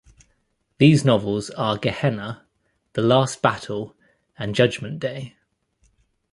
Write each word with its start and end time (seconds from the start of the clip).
These 0.79 1.05
novels 1.05 1.51
are 1.51 1.77
"Gehenna", 1.77 2.43
"The 2.93 3.03
Last 3.03 3.43
Battle", 3.43 3.95
and 4.35 4.55
"Judgment 4.55 4.99
Day". 4.99 5.35